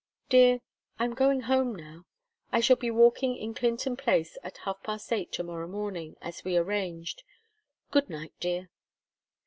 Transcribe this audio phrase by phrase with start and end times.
[0.29, 0.61] "Dear
[0.97, 2.05] I'm going home now.
[2.51, 6.43] I shall be walking in Clinton Place at half past eight to morrow morning, as
[6.43, 7.21] we arranged.
[7.91, 8.71] Good night dear."